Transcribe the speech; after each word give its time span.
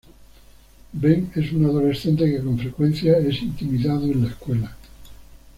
Ben 0.95 1.29
es 1.35 1.51
un 1.51 1.65
adolescente 1.65 2.25
que 2.25 2.39
con 2.41 2.57
frecuencia 2.57 3.19
es 3.19 3.39
intimidado 3.43 4.05
en 4.05 4.23
la 4.23 4.29
escuela. 4.29 4.75